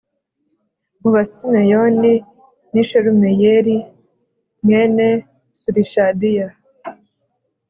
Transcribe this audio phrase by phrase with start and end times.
[0.99, 2.13] mu Basimeyoni
[2.73, 3.77] ni Shelumiyeli
[4.63, 5.07] mwene
[5.61, 6.43] Surishadayi